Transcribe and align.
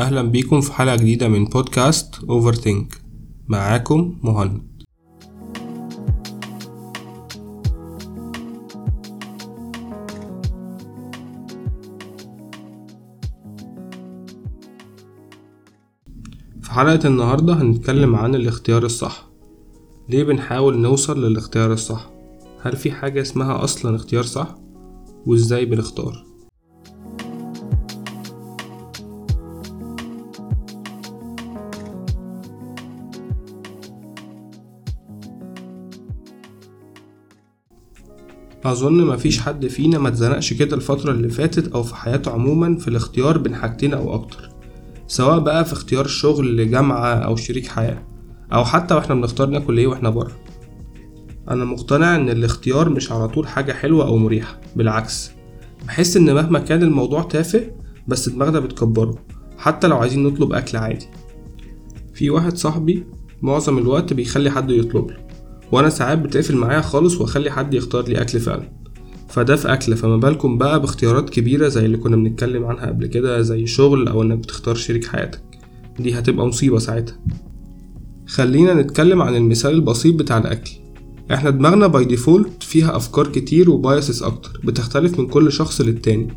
أهلا 0.00 0.22
بيكم 0.22 0.60
في 0.60 0.72
حلقة 0.72 0.96
جديدة 0.96 1.28
من 1.28 1.44
بودكاست 1.44 2.14
Overthink 2.14 2.96
معاكم 3.48 4.18
مهند. 4.22 4.62
في 16.62 16.70
حلقة 16.70 17.06
النهاردة 17.08 17.52
هنتكلم 17.52 18.16
عن 18.16 18.34
الاختيار 18.34 18.82
الصح. 18.84 19.28
ليه 20.08 20.24
بنحاول 20.24 20.78
نوصل 20.78 21.24
للاختيار 21.24 21.72
الصح؟ 21.72 22.10
هل 22.62 22.76
في 22.76 22.92
حاجة 22.92 23.20
اسمها 23.20 23.64
أصلا 23.64 23.96
اختيار 23.96 24.22
صح؟ 24.22 24.54
وإزاي 25.26 25.64
بنختار؟ 25.64 26.29
أظن 38.64 39.06
مفيش 39.06 39.40
حد 39.40 39.66
فينا 39.66 39.98
ما 39.98 40.08
اتزنقش 40.08 40.52
كده 40.52 40.76
الفترة 40.76 41.12
اللي 41.12 41.28
فاتت 41.28 41.72
أو 41.72 41.82
في 41.82 41.96
حياته 41.96 42.30
عموما 42.30 42.76
في 42.76 42.88
الاختيار 42.88 43.38
بين 43.38 43.54
حاجتين 43.54 43.94
أو 43.94 44.14
أكتر 44.14 44.50
سواء 45.06 45.38
بقى 45.38 45.64
في 45.64 45.72
اختيار 45.72 46.06
شغل 46.06 46.56
لجامعة 46.56 47.14
أو 47.14 47.36
شريك 47.36 47.66
حياة 47.66 48.02
أو 48.52 48.64
حتى 48.64 48.94
وإحنا 48.94 49.14
بنختار 49.14 49.48
ناكل 49.50 49.78
إيه 49.78 49.86
وإحنا 49.86 50.10
بره. 50.10 50.32
أنا 51.50 51.64
مقتنع 51.64 52.16
إن 52.16 52.28
الاختيار 52.28 52.88
مش 52.88 53.12
على 53.12 53.28
طول 53.28 53.48
حاجة 53.48 53.72
حلوة 53.72 54.06
أو 54.06 54.16
مريحة 54.16 54.60
بالعكس 54.76 55.30
بحس 55.86 56.16
إن 56.16 56.34
مهما 56.34 56.58
كان 56.58 56.82
الموضوع 56.82 57.22
تافه 57.22 57.70
بس 58.08 58.28
دماغنا 58.28 58.60
بتكبره 58.60 59.18
حتى 59.58 59.86
لو 59.86 59.96
عايزين 59.96 60.22
نطلب 60.22 60.52
أكل 60.52 60.78
عادي. 60.78 61.06
في 62.14 62.30
واحد 62.30 62.56
صاحبي 62.56 63.04
معظم 63.42 63.78
الوقت 63.78 64.12
بيخلي 64.12 64.50
حد 64.50 64.70
يطلب 64.70 65.10
له. 65.10 65.16
وأنا 65.72 65.88
ساعات 65.88 66.18
بتقفل 66.18 66.56
معايا 66.56 66.80
خالص 66.80 67.20
وأخلي 67.20 67.50
حد 67.50 67.74
يختار 67.74 68.08
لي 68.08 68.20
أكل 68.20 68.40
فعلا. 68.40 68.68
فده 69.28 69.56
في 69.56 69.72
أكل 69.72 69.96
فما 69.96 70.16
بالكم 70.16 70.58
بقى 70.58 70.80
باختيارات 70.80 71.30
كبيرة 71.30 71.68
زي 71.68 71.86
اللي 71.86 71.96
كنا 71.96 72.16
بنتكلم 72.16 72.64
عنها 72.64 72.86
قبل 72.86 73.06
كده 73.06 73.42
زي 73.42 73.66
شغل 73.66 74.08
أو 74.08 74.22
إنك 74.22 74.38
بتختار 74.38 74.74
شريك 74.74 75.06
حياتك. 75.06 75.42
دي 75.98 76.18
هتبقى 76.18 76.46
مصيبة 76.46 76.78
ساعتها. 76.78 77.16
خلينا 78.26 78.74
نتكلم 78.74 79.22
عن 79.22 79.36
المثال 79.36 79.70
البسيط 79.70 80.14
بتاع 80.14 80.38
الأكل. 80.38 80.70
إحنا 81.32 81.50
دماغنا 81.50 81.86
by 81.86 82.04
default 82.04 82.62
فيها 82.62 82.96
أفكار 82.96 83.26
كتير 83.28 83.70
و 83.70 83.77
biases 83.77 84.22
أكتر 84.22 84.60
بتختلف 84.64 85.18
من 85.18 85.26
كل 85.26 85.52
شخص 85.52 85.80
للتاني. 85.80 86.28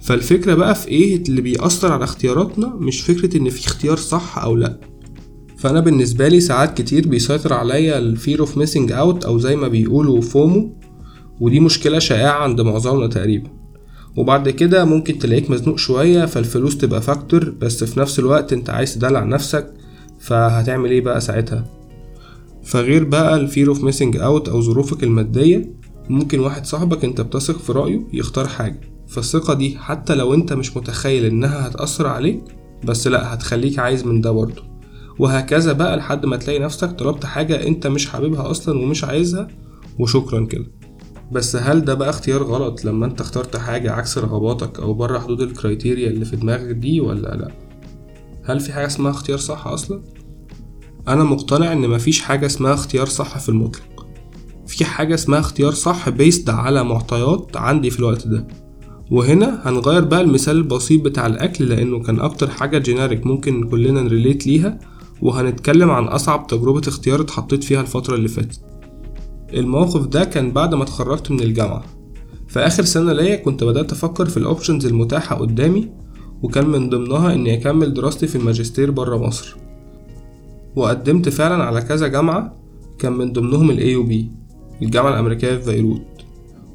فالفكرة 0.00 0.54
بقى 0.54 0.74
في 0.74 0.88
إيه 0.88 1.22
اللي 1.22 1.40
بيأثر 1.40 1.92
على 1.92 2.04
اختياراتنا 2.04 2.74
مش 2.74 3.00
فكرة 3.00 3.36
إن 3.36 3.50
في 3.50 3.66
اختيار 3.66 3.96
صح 3.96 4.38
أو 4.38 4.56
لأ. 4.56 4.80
فأنا 5.60 5.80
بالنسبة 5.80 6.28
لي 6.28 6.40
ساعات 6.40 6.76
كتير 6.80 7.08
بيسيطر 7.08 7.52
عليا 7.52 7.98
ال 7.98 8.06
fear 8.06 8.40
of 8.40 8.58
missing 8.58 8.92
out 8.92 9.24
أو 9.24 9.38
زي 9.38 9.56
ما 9.56 9.68
بيقولوا 9.68 10.20
FOMO 10.20 10.76
ودي 11.40 11.60
مشكلة 11.60 11.98
شائعة 11.98 12.32
عند 12.42 12.60
معظمنا 12.60 13.06
تقريبا. 13.06 13.50
وبعد 14.16 14.48
كده 14.48 14.84
ممكن 14.84 15.18
تلاقيك 15.18 15.50
مزنوق 15.50 15.78
شوية 15.78 16.24
فالفلوس 16.26 16.78
تبقى 16.78 17.02
factor 17.02 17.50
بس 17.50 17.84
في 17.84 18.00
نفس 18.00 18.18
الوقت 18.18 18.52
أنت 18.52 18.70
عايز 18.70 18.94
تدلع 18.94 19.24
نفسك 19.24 19.74
فهتعمل 20.20 20.90
إيه 20.90 21.00
بقى 21.00 21.20
ساعتها؟ 21.20 21.64
فغير 22.64 23.04
بقى 23.04 23.36
ال 23.36 23.42
fear 23.42 23.68
of 23.68 23.84
missing 23.84 24.16
out 24.16 24.48
أو 24.48 24.60
ظروفك 24.60 25.04
المادية 25.04 25.70
ممكن 26.08 26.40
واحد 26.40 26.66
صاحبك 26.66 27.04
أنت 27.04 27.20
بتثق 27.20 27.58
في 27.58 27.72
رأيه 27.72 28.00
يختار 28.12 28.48
حاجة. 28.48 28.80
فالثقة 29.08 29.54
دي 29.54 29.76
حتى 29.78 30.14
لو 30.14 30.34
أنت 30.34 30.52
مش 30.52 30.76
متخيل 30.76 31.24
إنها 31.24 31.66
هتأثر 31.66 32.06
عليك 32.06 32.40
بس 32.84 33.06
لأ 33.06 33.34
هتخليك 33.34 33.78
عايز 33.78 34.04
من 34.04 34.20
ده 34.20 34.30
برضه. 34.30 34.69
وهكذا 35.20 35.72
بقى 35.72 35.96
لحد 35.96 36.26
ما 36.26 36.36
تلاقي 36.36 36.58
نفسك 36.58 36.90
طلبت 36.90 37.26
حاجة 37.26 37.66
أنت 37.66 37.86
مش 37.86 38.08
حاببها 38.08 38.50
أصلا 38.50 38.78
ومش 38.78 39.04
عايزها 39.04 39.48
وشكرا 39.98 40.46
كده. 40.46 40.66
بس 41.32 41.56
هل 41.56 41.84
ده 41.84 41.94
بقى 41.94 42.10
اختيار 42.10 42.42
غلط 42.42 42.84
لما 42.84 43.06
أنت 43.06 43.20
اخترت 43.20 43.56
حاجة 43.56 43.92
عكس 43.92 44.18
رغباتك 44.18 44.80
أو 44.80 44.94
بره 44.94 45.18
حدود 45.18 45.40
ال 45.40 45.48
criteria 45.48 46.10
اللي 46.10 46.24
في 46.24 46.36
دماغك 46.36 46.74
دي 46.74 47.00
ولا 47.00 47.28
لأ؟ 47.36 47.52
هل 48.44 48.60
في 48.60 48.72
حاجة 48.72 48.86
اسمها 48.86 49.10
اختيار 49.10 49.38
صح 49.38 49.66
أصلا؟ 49.66 50.02
أنا 51.08 51.24
مقتنع 51.24 51.72
إن 51.72 51.88
مفيش 51.88 52.20
حاجة 52.20 52.46
اسمها 52.46 52.74
اختيار 52.74 53.06
صح 53.06 53.38
في 53.38 53.48
المطلق. 53.48 54.06
في 54.66 54.84
حاجة 54.84 55.14
اسمها 55.14 55.40
اختيار 55.40 55.72
صح 55.72 56.08
based 56.08 56.50
على 56.50 56.84
معطيات 56.84 57.56
عندي 57.56 57.90
في 57.90 57.98
الوقت 57.98 58.26
ده. 58.26 58.48
وهنا 59.10 59.60
هنغير 59.64 60.04
بقى 60.04 60.20
المثال 60.20 60.56
البسيط 60.56 61.02
بتاع 61.02 61.26
الأكل 61.26 61.64
لأنه 61.64 62.02
كان 62.02 62.20
أكتر 62.20 62.50
حاجة 62.50 62.78
generic 62.78 63.26
ممكن 63.26 63.68
كلنا 63.68 64.00
ن 64.02 64.08
relate 64.08 64.46
ليها. 64.46 64.78
وهنتكلم 65.22 65.90
عن 65.90 66.04
أصعب 66.04 66.46
تجربة 66.46 66.82
اختيار 66.88 67.20
اتحطيت 67.20 67.64
فيها 67.64 67.80
الفترة 67.80 68.14
اللي 68.14 68.28
فاتت. 68.28 68.60
الموقف 69.54 70.06
ده 70.06 70.24
كان 70.24 70.52
بعد 70.52 70.74
ما 70.74 70.82
اتخرجت 70.82 71.30
من 71.30 71.40
الجامعة. 71.40 71.84
في 72.48 72.60
آخر 72.60 72.84
سنة 72.84 73.12
ليا 73.12 73.36
كنت 73.36 73.64
بدأت 73.64 73.92
أفكر 73.92 74.26
في 74.26 74.36
ال 74.36 74.42
options 74.42 74.86
المتاحة 74.86 75.36
قدامي 75.36 75.88
وكان 76.42 76.68
من 76.68 76.88
ضمنها 76.88 77.34
إني 77.34 77.54
أكمل 77.54 77.94
دراستي 77.94 78.26
في 78.26 78.36
الماجستير 78.36 78.90
برا 78.90 79.18
مصر. 79.18 79.56
وقدمت 80.76 81.28
فعلا 81.28 81.64
على 81.64 81.80
كذا 81.80 82.06
جامعة 82.06 82.54
كان 82.98 83.12
من 83.12 83.32
ضمنهم 83.32 83.70
ال 83.70 83.78
AUB 83.78 84.12
الجامعة 84.82 85.10
الأمريكية 85.10 85.56
في 85.56 85.72
بيروت. 85.72 86.02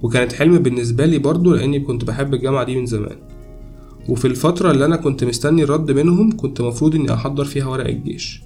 وكانت 0.02 0.34
حلم 0.34 0.58
بالنسبة 0.58 1.06
لي 1.06 1.18
برضو 1.18 1.54
لأني 1.54 1.80
كنت 1.80 2.06
بحب 2.06 2.34
الجامعة 2.34 2.64
دي 2.64 2.76
من 2.76 2.86
زمان. 2.86 3.35
وفي 4.10 4.26
الفترة 4.26 4.72
اللي 4.72 4.86
أنا 4.86 4.96
كنت 4.96 5.24
مستني 5.24 5.64
الرد 5.64 5.92
منهم 5.92 6.38
كنت 6.38 6.62
مفروض 6.62 6.96
إني 6.96 7.14
أحضر 7.14 7.46
فيها 7.46 7.66
ورق 7.68 7.88
الجيش. 7.88 8.42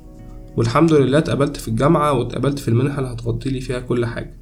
والحمد 0.58 0.94
لله 0.94 1.18
اتقبلت 1.18 1.58
في 1.58 1.68
الجامعة 1.68 2.14
واتقبلت 2.14 2.59
في 2.59 2.68
المنحة 2.68 3.00
اللي 3.00 3.09
هتغطي 3.14 3.50
لي 3.50 3.59
فيها 3.62 3.80
كل 3.80 4.06
حاجة. 4.06 4.40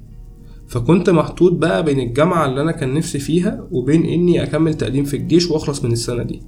فكنت 0.68 1.10
محطوط 1.10 1.52
بقى 1.52 1.84
بين 1.84 2.00
الجامعة 2.00 2.46
اللي 2.46 2.60
أنا 2.60 2.72
كان 2.72 2.94
نفسي 2.94 3.18
فيها 3.18 3.68
وبين 3.70 4.04
إني 4.06 4.42
أكمل 4.42 4.74
تقديم 4.74 5.04
في 5.04 5.16
الجيش 5.16 5.50
وأخلص 5.50 5.84
من 5.84 5.92
السنة 5.92 6.22
دي. 6.22 6.42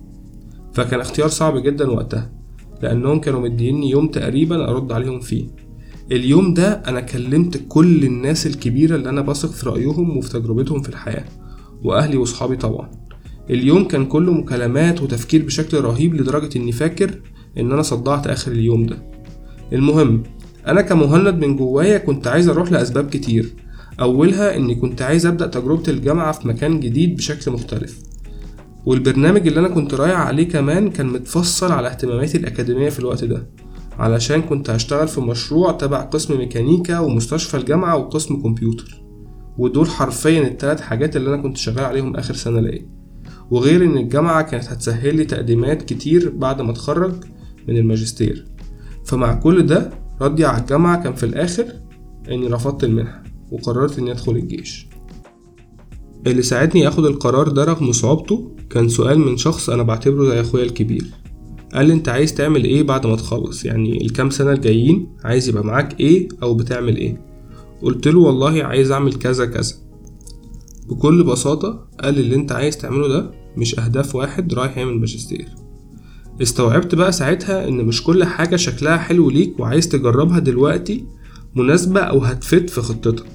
فكان 0.72 1.00
اختيار 1.00 1.28
صعب 1.28 1.59
جدا 1.62 1.91
وقتها 1.91 2.32
لأنهم 2.82 3.20
كانوا 3.20 3.41
مديني 3.41 3.91
يوم 3.91 4.09
تقريبا 4.09 4.70
أرد 4.70 4.92
عليهم 4.92 5.20
فيه. 5.20 5.47
اليوم 6.12 6.54
ده 6.54 6.72
أنا 6.72 7.00
كلمت 7.00 7.64
كل 7.69 8.04
الناس 8.04 8.47
الكبيرة 8.47 8.97
اللي 8.97 9.09
أنا 9.09 9.20
بثق 9.20 9.50
في 9.50 9.69
رأيهم 9.69 10.16
وفي 10.16 10.30
تجربتهم 10.30 10.82
في 10.82 10.88
الحياة 10.88 11.25
وأهلي 11.82 12.16
وصحابي 12.16 12.56
طبعا. 12.56 12.91
اليوم 13.50 13.84
كان 13.84 14.06
كله 14.06 14.33
مكالمات 14.33 15.03
وتفكير 15.03 15.43
بشكل 15.44 15.81
رهيب 15.81 16.15
لدرجة 16.15 16.59
إني 16.59 16.72
فاكر 16.72 17.21
إن 17.59 17.72
أنا 17.72 17.83
صدعت 17.83 18.27
آخر 18.27 18.53
اليوم 18.53 18.87
ده. 18.87 19.03
المهم 19.72 20.22
أنا 20.66 20.83
كمهند 20.83 21.44
من 21.44 21.56
جوايا 21.56 21.99
كنت 21.99 22.27
عايز 22.27 22.49
أروح 22.49 22.72
لأسباب 22.72 23.09
كتير. 23.09 23.55
أولها 24.00 24.56
إني 24.56 24.75
كنت 24.75 25.03
عايز 25.03 25.27
أبدأ 25.27 25.47
تجربة 25.47 25.83
الجامعة 25.89 26.33
في 26.33 26.49
مكان 26.49 26.81
جديد 26.81 27.16
بشكل 27.16 27.50
مختلف. 27.50 27.99
والبرنامج 28.87 29.47
اللي 29.49 29.60
أنا 29.60 29.69
كنت 29.69 29.94
رايح 29.94 30.21
عليه 30.21 30.49
كمان 30.49 30.91
كان 30.91 31.06
متفصل 31.06 31.72
على 31.72 31.89
اهتماماتي 31.89 32.39
الأكاديمية 32.39 32.89
في 32.89 32.99
الوقت 32.99 33.25
ده. 33.25 33.50
علشان 33.99 34.43
كنت 34.43 34.71
هشتغل 34.71 35.09
في 35.09 35.21
مشروع 35.21 35.72
تبع 35.72 36.00
قسم 36.00 36.39
ميكانيكا 36.39 36.99
ومستشفى 36.99 37.56
الجامعة 37.56 37.97
وقسم 37.97 38.43
كمبيوتر. 38.43 39.03
ودول 39.59 39.87
حرفيا 39.87 40.43
التلات 40.43 40.81
حاجات 40.81 41.16
اللي 41.16 41.34
أنا 41.34 41.43
كنت 41.43 41.56
شغال 41.56 41.84
عليهم 41.84 42.16
آخر 42.16 42.34
سنة 42.34 42.60
ليا. 42.60 43.00
وغير 43.50 43.84
إن 43.84 43.97
الجامعة 43.97 44.43
كانت 44.43 44.65
هتسهل 44.65 45.16
لي 45.16 45.25
تقديمات 45.25 45.83
كتير 45.83 46.31
بعد 46.37 46.61
ما 46.62 46.71
أتخرج 46.71 47.15
من 47.69 47.77
الماجستير. 47.77 48.47
فمع 49.05 49.34
كل 49.34 49.66
ده 49.66 49.91
ردي 50.21 50.44
على 50.44 50.61
الجامعة 50.61 51.03
كان 51.03 51.15
في 51.15 51.27
الآخر 51.27 51.65
إني 52.31 52.47
رفضت 52.47 52.84
المنحة 52.84 53.22
وقررت 53.50 53.99
إني 53.99 54.10
أدخل 54.12 54.33
الجيش. 54.33 54.87
اللي 56.27 56.43
ساعدني 56.43 56.89
أخد 56.89 57.05
القرار 57.05 57.49
ده 57.49 57.65
رغم 57.65 57.93
صعوبته 57.93 58.57
كان 58.71 58.89
سؤال 58.89 59.19
من 59.19 59.36
شخص 59.36 59.71
أنا 59.71 59.83
بعتبره 59.83 60.24
زي 60.28 60.41
أخويا 60.41 60.65
الكبير. 60.65 61.04
قال 61.74 61.86
لي 61.86 61.92
أنت 61.92 62.09
عايز 62.09 62.34
تعمل 62.34 62.65
إيه 62.65 62.83
بعد 62.83 63.07
ما 63.07 63.16
تخلص؟ 63.16 63.65
يعني 63.65 64.04
الكام 64.07 64.30
سنة 64.30 64.53
الجايين 64.53 65.09
عايز 65.24 65.48
يبقى 65.48 65.65
معاك 65.65 66.01
إيه 66.01 66.28
أو 66.42 66.54
بتعمل 66.54 66.97
إيه؟ 66.97 67.24
قلت 67.83 68.09
له 68.09 68.19
والله 68.21 68.65
عايز 68.65 68.91
أعمل 68.91 69.15
كذا 69.15 69.47
كذا. 69.47 69.74
بكل 70.89 71.24
بساطة 71.24 71.89
قال 72.01 72.15
لي 72.15 72.21
اللي 72.21 72.36
أنت 72.36 72.53
عايز 72.53 72.78
تعمله 72.78 73.09
ده 73.09 73.30
مش 73.56 73.78
أهداف 73.78 74.14
واحد 74.14 74.54
رايح 74.54 74.78
يعمل 74.78 74.98
ماجستير. 74.98 75.48
استوعبت 76.42 76.94
بقى 76.94 77.12
ساعتها 77.12 77.68
إن 77.68 77.84
مش 77.84 78.02
كل 78.04 78.24
حاجة 78.24 78.56
شكلها 78.56 78.97
حلو 78.97 79.30
ليك 79.30 79.60
وعايز 79.60 79.88
تجربها 79.88 80.38
دلوقتي 80.38 81.04
مناسبة 81.54 82.00
أو 82.00 82.18
هتفت 82.18 82.70
في 82.70 82.80
خطتك. 82.80 83.26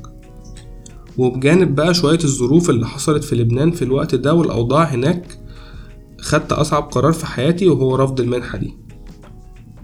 وبجانب 1.17 1.75
بقى 1.75 1.93
شوية 1.93 2.19
الظروف 2.23 2.69
اللي 2.69 2.87
حصلت 2.87 3.23
في 3.23 3.35
لبنان 3.35 3.71
في 3.71 3.81
الوقت 3.81 4.15
ده 4.15 4.33
والأوضاع 4.33 4.83
هناك 4.83 5.39
خدت 6.21 6.51
أصعب 6.51 6.83
قرار 6.83 7.11
في 7.11 7.25
حياتي 7.25 7.67
وهو 7.67 7.95
رفض 7.95 8.19
المنحة 8.21 8.57
دي. 8.57 8.73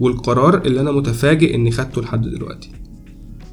والقرار 0.00 0.62
اللي 0.66 0.80
أنا 0.80 0.92
متفاجئ 0.92 1.54
إني 1.54 1.70
خدته 1.70 2.02
لحد 2.02 2.22
دلوقتي. 2.28 2.70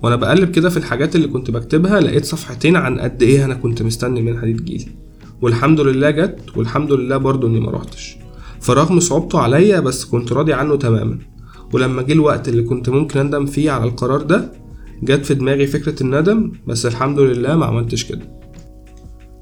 وأنا 0.04 0.16
بقلب 0.16 0.52
كده 0.52 0.70
في 0.70 0.78
الحاجات 0.78 1.16
اللي 1.16 1.28
كنت 1.28 1.52
بكتبها 1.52 2.00
لقيت 2.00 2.26
صفحتين 2.26 2.76
عن 2.76 3.00
قد 3.00 3.24
إيه 3.24 3.46
أنا 3.46 3.54
كنت 3.54 3.82
مستني 3.82 4.20
المنحة 4.20 4.46
دي 4.46 4.54
تجيلي. 4.54 4.88
والحمد 5.42 5.80
لله 5.80 6.10
جت 6.10 6.40
والحمد 6.56 6.92
لله 6.92 7.18
برضو 7.18 7.48
إني 7.48 7.60
ما 7.60 7.82
فرغم 8.60 9.00
صعوبته 9.00 9.40
عليا 9.40 9.80
بس 9.80 10.06
كنت 10.06 10.34
راضي 10.34 10.54
عنه 10.54 10.76
تماما. 10.76 11.20
ولما 11.74 12.02
جه 12.02 12.14
الوقت 12.14 12.50
اللي 12.50 12.64
كنت 12.64 12.90
ممكن 12.90 13.20
أندم 13.20 13.46
فيه 13.46 13.72
على 13.72 13.84
القرار 13.84 14.22
ده 14.22 14.52
جت 15.04 15.26
في 15.26 15.34
دماغي 15.34 15.68
فكرة 15.68 16.04
الندم 16.04 16.52
بس 16.68 16.86
الحمد 16.86 17.20
لله 17.20 17.56
ما 17.56 17.66
عملتش 17.66 18.04
كده. 18.04 18.40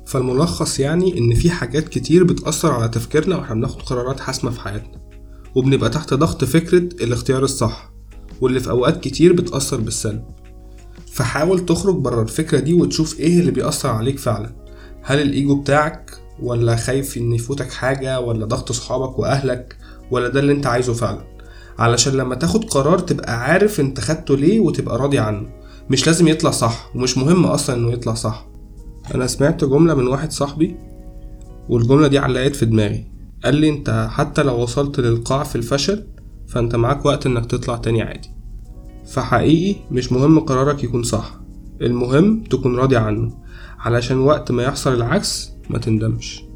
فالملخص 0.08 0.80
يعني 0.80 1.18
إن 1.18 1.34
في 1.34 1.50
حاجات 1.50 1.90
كتير 1.90 2.24
بتأثر 2.24 2.72
على 2.72 2.90
تفكيرنا 2.90 3.38
وإحنا 3.38 3.56
بناخد 3.56 3.82
قرارات 3.82 4.20
حاسمة 4.20 4.52
في 4.52 4.60
حياتنا. 4.62 5.02
وبنبقى 5.56 5.90
تحت 5.90 6.14
ضغط 6.14 6.44
فكرة 6.44 7.04
الاختيار 7.04 7.44
الصح 7.44 7.92
واللي 8.42 8.60
في 8.60 8.70
أوقات 8.70 9.04
كتير 9.04 9.34
بتأثر 9.34 9.78
بالسلب. 9.78 10.24
فحاول 11.12 11.66
تخرج 11.66 11.96
بره 11.96 12.22
الفكرة 12.22 12.60
دي 12.60 12.74
وتشوف 12.74 13.20
إيه 13.20 13.40
اللي 13.40 13.52
بيأثر 13.52 13.90
عليك 13.90 14.20
فعلا. 14.20 14.67
هل 15.08 15.22
الإيجو 15.22 15.56
بتاعك 15.62 16.12
ولا 16.40 16.76
خايف 16.76 17.18
إن 17.18 17.32
يفوتك 17.34 17.72
حاجة 17.72 18.20
ولا 18.20 18.46
ضغط 18.46 18.72
صحابك 18.72 19.20
وأهلك 19.20 19.78
ولا 20.12 20.28
ده 20.28 20.40
اللي 20.40 20.52
أنت 20.52 20.68
عايزه 20.68 20.94
فعلا؟ 20.94 21.22
علشان 21.80 22.14
لما 22.14 22.36
تاخد 22.36 22.66
قرار 22.66 23.00
تبقى 23.00 23.44
عارف 23.44 23.80
أنت 23.80 24.00
خدته 24.00 24.38
ليه 24.38 24.60
وتبقى 24.60 24.98
راضي 24.98 25.20
عنه. 25.20 25.48
مش 25.90 26.08
لازم 26.08 26.28
يطلع 26.28 26.52
صح 26.52 26.92
ومش 26.96 27.18
مهم 27.18 27.46
أصلا 27.46 27.76
إنه 27.76 27.92
يطلع 27.92 28.14
صح. 28.14 28.48
أنا 29.16 29.28
سمعت 29.28 29.64
جملة 29.64 29.94
من 29.94 30.08
واحد 30.08 30.32
صاحبي 30.32 30.76
والجملة 31.70 32.08
دي 32.08 32.18
علقت 32.18 32.56
في 32.56 32.66
دماغي. 32.66 33.12
قال 33.44 33.56
لي 33.56 33.70
أنت 33.70 34.08
حتى 34.12 34.44
لو 34.44 34.62
وصلت 34.62 35.00
للقاع 35.00 35.44
في 35.44 35.56
الفشل 35.56 36.08
فأنت 36.48 36.76
معاك 36.76 37.06
وقت 37.06 37.26
إنك 37.26 37.46
تطلع 37.46 37.76
تاني 37.78 38.02
عادي. 38.02 38.30
فحقيقي 39.06 39.76
مش 39.92 40.12
مهم 40.12 40.40
قرارك 40.40 40.84
يكون 40.84 41.04
صح 41.04 41.40
المهم 41.82 42.44
تكون 42.44 42.76
راضي 42.76 42.98
عنه. 42.98 43.48
علشان 43.88 44.20
وقت 44.20 44.52
ما 44.52 44.64
يحصل 44.64 44.94
العكس 44.94 45.52
ما 45.70 45.80
تندمش. 45.80 46.47